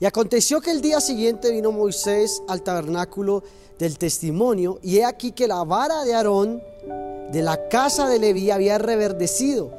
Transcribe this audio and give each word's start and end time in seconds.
Y 0.00 0.06
aconteció 0.06 0.62
que 0.62 0.70
el 0.70 0.80
día 0.80 0.98
siguiente 0.98 1.50
vino 1.50 1.72
Moisés 1.72 2.42
al 2.48 2.62
tabernáculo 2.62 3.42
del 3.78 3.98
testimonio, 3.98 4.78
y 4.82 4.96
he 4.96 5.04
aquí 5.04 5.32
que 5.32 5.46
la 5.46 5.62
vara 5.62 6.04
de 6.04 6.14
Aarón 6.14 6.62
de 7.30 7.42
la 7.42 7.68
casa 7.68 8.08
de 8.08 8.18
Leví 8.18 8.50
había 8.50 8.78
reverdecido 8.78 9.70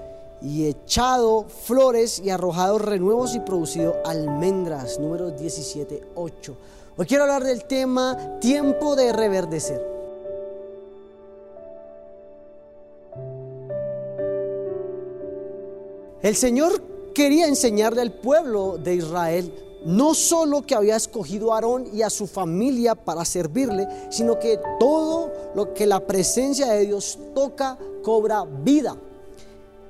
y 0.43 0.67
echado 0.67 1.45
flores 1.45 2.19
y 2.19 2.29
arrojado 2.29 2.77
renuevos 2.77 3.33
y 3.33 3.39
producido 3.39 3.95
almendras. 4.05 4.99
Número 4.99 5.31
17, 5.31 6.03
8. 6.13 6.57
Hoy 6.97 7.05
quiero 7.07 7.23
hablar 7.23 7.43
del 7.43 7.65
tema 7.65 8.39
tiempo 8.39 8.95
de 8.95 9.13
reverdecer. 9.13 9.81
El 16.21 16.35
Señor 16.35 16.79
quería 17.15 17.47
enseñarle 17.47 18.01
al 18.01 18.13
pueblo 18.13 18.77
de 18.77 18.95
Israel 18.95 19.51
no 19.85 20.13
solo 20.13 20.61
que 20.61 20.75
había 20.75 20.95
escogido 20.95 21.51
a 21.51 21.55
Aarón 21.55 21.87
y 21.93 22.01
a 22.01 22.09
su 22.09 22.27
familia 22.27 22.95
para 22.95 23.25
servirle, 23.25 23.87
sino 24.09 24.39
que 24.39 24.59
todo 24.79 25.31
lo 25.55 25.73
que 25.73 25.85
la 25.85 26.05
presencia 26.05 26.67
de 26.67 26.85
Dios 26.85 27.17
toca 27.33 27.77
cobra 28.03 28.45
vida. 28.45 28.97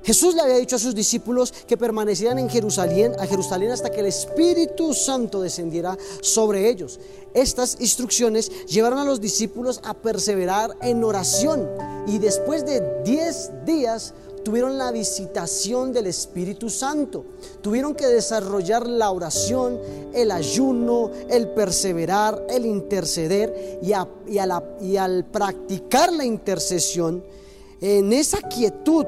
Jesús 0.04 0.34
le 0.34 0.40
había 0.40 0.56
dicho 0.56 0.76
a 0.76 0.80
sus 0.80 0.96
discípulos 0.96 1.52
que 1.66 1.76
permanecieran 1.76 2.38
en 2.40 2.50
Jerusalén, 2.50 3.14
a 3.20 3.26
Jerusalén 3.26 3.70
hasta 3.70 3.90
que 3.90 4.00
el 4.00 4.06
Espíritu 4.06 4.94
Santo 4.94 5.40
descendiera 5.40 5.96
sobre 6.20 6.68
ellos. 6.68 6.98
Estas 7.34 7.76
instrucciones 7.78 8.50
llevaron 8.66 8.98
a 8.98 9.04
los 9.04 9.20
discípulos 9.20 9.80
a 9.84 9.94
perseverar 9.94 10.76
en 10.82 11.04
oración 11.04 11.68
y 12.08 12.18
después 12.18 12.66
de 12.66 13.02
10 13.04 13.64
días 13.64 14.12
tuvieron 14.42 14.78
la 14.78 14.90
visitación 14.90 15.92
del 15.92 16.06
Espíritu 16.06 16.68
Santo. 16.68 17.24
Tuvieron 17.60 17.94
que 17.94 18.06
desarrollar 18.06 18.86
la 18.86 19.10
oración, 19.10 19.78
el 20.12 20.30
ayuno, 20.30 21.10
el 21.28 21.48
perseverar, 21.48 22.46
el 22.48 22.66
interceder 22.66 23.80
y, 23.82 24.38
al 24.38 25.24
practicar 25.26 26.12
la 26.12 26.24
intercesión, 26.24 27.22
en 27.80 28.12
esa 28.12 28.38
quietud 28.42 29.06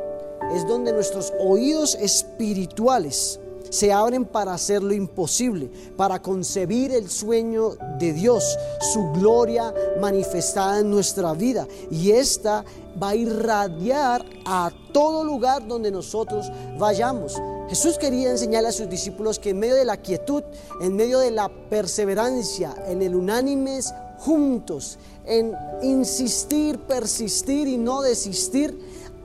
es 0.54 0.66
donde 0.66 0.92
nuestros 0.92 1.32
oídos 1.40 1.94
espirituales 1.94 3.38
se 3.70 3.92
abren 3.92 4.24
para 4.24 4.54
hacer 4.54 4.82
lo 4.82 4.94
imposible, 4.94 5.68
para 5.96 6.22
concebir 6.22 6.92
el 6.92 7.10
sueño 7.10 7.70
de 7.98 8.12
Dios, 8.12 8.56
su 8.92 9.10
gloria 9.12 9.74
manifestada 10.00 10.80
en 10.80 10.90
nuestra 10.90 11.32
vida. 11.32 11.66
Y 11.90 12.12
esta 12.12 12.64
va 13.02 13.10
a 13.10 13.16
irradiar 13.16 14.24
a 14.44 14.72
todo 14.92 15.24
lugar 15.24 15.66
donde 15.66 15.90
nosotros 15.90 16.50
vayamos. 16.78 17.40
Jesús 17.68 17.96
quería 17.98 18.30
enseñarle 18.30 18.68
a 18.68 18.72
sus 18.72 18.88
discípulos 18.88 19.38
que 19.38 19.50
en 19.50 19.58
medio 19.58 19.74
de 19.74 19.84
la 19.84 19.96
quietud, 19.96 20.42
en 20.80 20.96
medio 20.96 21.18
de 21.18 21.30
la 21.30 21.48
perseverancia, 21.70 22.74
en 22.86 23.02
el 23.02 23.14
unánimes 23.14 23.92
juntos, 24.18 24.98
en 25.24 25.54
insistir, 25.82 26.78
persistir 26.80 27.66
y 27.66 27.78
no 27.78 28.02
desistir, 28.02 28.78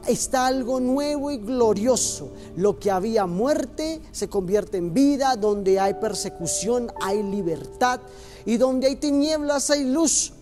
está 0.08 0.48
algo 0.48 0.80
nuevo 0.80 1.32
y 1.32 1.38
glorioso. 1.38 2.32
Lo 2.56 2.80
que 2.80 2.92
había 2.92 3.26
muerte 3.26 4.02
se 4.12 4.30
convierte 4.30 4.78
en 4.78 4.94
vida, 4.94 5.36
donde 5.36 5.80
hay 5.80 5.96
persecución 5.96 6.92
hay 7.02 7.22
libertad 7.24 8.00
y 8.46 8.58
donde 8.58 8.88
hay 8.88 8.96
tinieblas 8.96 9.70
hay 9.70 9.84
luz. 9.84 10.34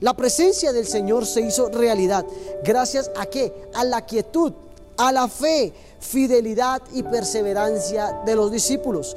La 0.00 0.14
presencia 0.14 0.72
del 0.72 0.86
Señor 0.86 1.26
se 1.26 1.40
hizo 1.40 1.68
realidad. 1.68 2.24
¿Gracias 2.62 3.10
a 3.16 3.26
qué? 3.26 3.52
A 3.74 3.84
la 3.84 4.06
quietud, 4.06 4.52
a 4.96 5.10
la 5.10 5.28
fe, 5.28 5.72
fidelidad 5.98 6.82
y 6.92 7.02
perseverancia 7.02 8.20
de 8.24 8.36
los 8.36 8.52
discípulos. 8.52 9.16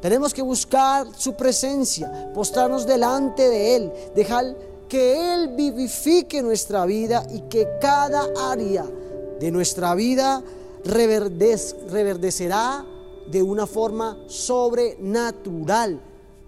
Tenemos 0.00 0.32
que 0.32 0.42
buscar 0.42 1.06
su 1.16 1.34
presencia, 1.34 2.30
postrarnos 2.32 2.86
delante 2.86 3.48
de 3.48 3.76
Él, 3.76 3.92
dejar 4.14 4.54
que 4.88 5.34
Él 5.34 5.48
vivifique 5.48 6.40
nuestra 6.40 6.86
vida 6.86 7.26
y 7.30 7.42
que 7.42 7.68
cada 7.80 8.28
área 8.50 8.86
de 9.38 9.50
nuestra 9.50 9.94
vida 9.94 10.42
reverdecerá 10.84 12.86
de 13.30 13.42
una 13.42 13.66
forma 13.66 14.16
sobrenatural. 14.26 16.00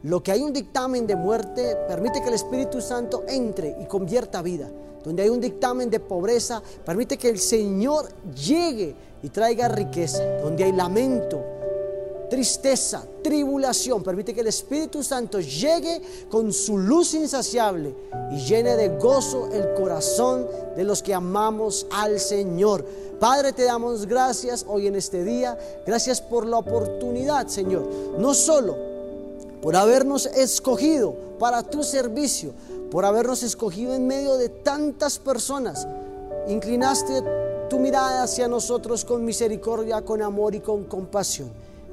Lo 0.03 0.23
que 0.23 0.33
hay 0.33 0.41
un 0.41 0.53
dictamen 0.53 1.07
de 1.07 1.15
muerte 1.15 1.77
permite 1.87 2.23
que 2.23 2.29
el 2.29 2.35
Espíritu 2.35 2.81
Santo 2.81 3.25
entre 3.29 3.77
y 3.81 3.85
convierta 3.85 4.41
vida. 4.41 4.71
Donde 5.05 5.23
hay 5.23 5.29
un 5.29 5.41
dictamen 5.41 5.91
de 5.91 6.01
pobreza, 6.01 6.63
permite 6.85 7.19
que 7.19 7.29
el 7.29 7.39
Señor 7.39 8.09
llegue 8.35 8.95
y 9.23 9.29
traiga 9.29 9.69
riqueza. 9.69 10.23
Donde 10.43 10.65
hay 10.65 10.73
lamento, 10.73 11.43
tristeza, 12.31 13.05
tribulación. 13.23 14.03
Permite 14.03 14.33
que 14.33 14.41
el 14.41 14.47
Espíritu 14.47 15.03
Santo 15.03 15.39
llegue 15.41 16.01
con 16.31 16.51
su 16.51 16.79
luz 16.79 17.13
insaciable 17.13 17.95
y 18.33 18.39
llene 18.39 18.77
de 18.77 18.89
gozo 18.97 19.51
el 19.53 19.75
corazón 19.75 20.47
de 20.77 20.85
los 20.85 21.03
que 21.03 21.13
amamos 21.13 21.87
al 21.93 22.21
Señor. 22.21 22.87
Padre, 23.19 23.53
te 23.53 23.65
damos 23.65 24.07
gracias 24.07 24.65
hoy 24.67 24.87
en 24.87 24.97
este 24.97 25.25
día. 25.25 25.59
Gracias 25.87 26.23
por 26.23 26.47
la 26.47 26.57
oportunidad, 26.57 27.49
Señor. 27.49 27.87
No 28.19 28.33
solo 28.33 28.90
por 29.63 29.77
habernos 29.77 30.27
escogido 30.27 31.15
para 31.39 31.63
tu 31.63 31.83
servicio, 31.83 32.53
por 32.91 33.05
habernos 33.05 33.43
escogido 33.43 33.95
en 33.95 34.07
medio 34.07 34.37
de 34.37 34.49
tantas 34.49 35.19
personas. 35.19 35.87
Inclinaste 36.49 37.23
tu 37.69 37.79
mirada 37.79 38.23
hacia 38.23 38.49
nosotros 38.49 39.05
con 39.05 39.25
misericordia, 39.25 40.03
con 40.03 40.23
amor 40.23 40.55
y 40.55 40.61
con 40.61 40.85
compasión. 40.85 41.51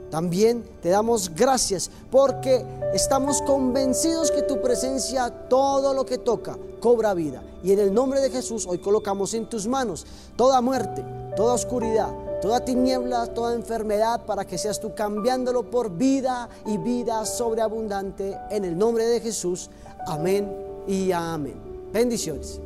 También 0.10 0.64
te 0.82 0.90
damos 0.90 1.34
gracias 1.36 1.92
porque 2.10 2.66
estamos 2.94 3.42
convencidos 3.42 4.32
que 4.32 4.42
tu 4.42 4.62
presencia, 4.62 5.30
todo 5.50 5.94
lo 5.94 6.06
que 6.06 6.18
toca, 6.18 6.58
cobra 6.80 7.14
vida. 7.14 7.44
Y 7.62 7.74
en 7.74 7.80
el 7.80 7.94
nombre 7.94 8.22
de 8.22 8.30
Jesús 8.30 8.66
hoy 8.68 8.78
colocamos 8.78 9.34
en 9.34 9.50
tus 9.50 9.68
manos 9.68 10.06
toda 10.38 10.62
muerte, 10.62 11.04
toda 11.36 11.54
oscuridad, 11.54 12.10
toda 12.42 12.64
tiniebla, 12.64 13.28
toda 13.28 13.54
enfermedad, 13.54 14.26
para 14.26 14.46
que 14.46 14.58
seas 14.58 14.80
tú 14.80 14.94
cambiándolo 14.94 15.70
por 15.70 15.92
vida 15.92 16.50
y 16.66 16.78
vida 16.78 17.26
sobreabundante. 17.26 18.38
En 18.50 18.66
el 18.66 18.78
nombre 18.78 19.06
de 19.06 19.20
Jesús, 19.20 19.70
amén 20.06 20.52
y 20.88 21.12
amén. 21.12 21.60
Bendiciones. 21.92 22.60